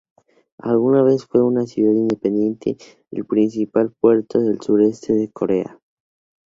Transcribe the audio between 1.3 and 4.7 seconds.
una ciudad independiente, el principal puerto del